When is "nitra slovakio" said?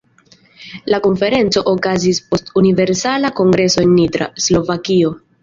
4.01-5.15